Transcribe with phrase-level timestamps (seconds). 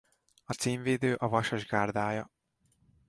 [0.45, 2.31] A címvédő a Vasas gárdája.